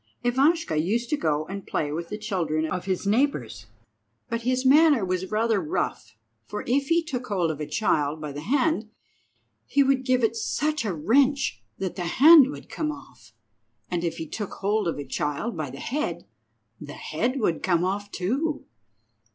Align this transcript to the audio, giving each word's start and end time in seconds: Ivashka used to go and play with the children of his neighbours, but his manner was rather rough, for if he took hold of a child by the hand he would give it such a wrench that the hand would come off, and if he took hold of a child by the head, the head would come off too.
Ivashka 0.25 0.77
used 0.83 1.11
to 1.11 1.15
go 1.15 1.45
and 1.45 1.67
play 1.67 1.91
with 1.91 2.09
the 2.09 2.17
children 2.17 2.65
of 2.65 2.85
his 2.85 3.05
neighbours, 3.05 3.67
but 4.29 4.41
his 4.41 4.65
manner 4.65 5.05
was 5.05 5.29
rather 5.29 5.61
rough, 5.61 6.15
for 6.47 6.63
if 6.65 6.87
he 6.87 7.03
took 7.03 7.27
hold 7.27 7.51
of 7.51 7.59
a 7.59 7.67
child 7.67 8.19
by 8.19 8.31
the 8.31 8.41
hand 8.41 8.89
he 9.67 9.83
would 9.83 10.03
give 10.03 10.23
it 10.23 10.35
such 10.35 10.85
a 10.85 10.91
wrench 10.91 11.61
that 11.77 11.97
the 11.97 12.05
hand 12.17 12.49
would 12.49 12.67
come 12.67 12.91
off, 12.91 13.33
and 13.91 14.03
if 14.03 14.17
he 14.17 14.25
took 14.25 14.53
hold 14.53 14.87
of 14.87 14.97
a 14.97 15.05
child 15.05 15.55
by 15.55 15.69
the 15.69 15.77
head, 15.79 16.25
the 16.79 16.93
head 16.93 17.39
would 17.39 17.61
come 17.61 17.83
off 17.85 18.09
too. 18.09 18.65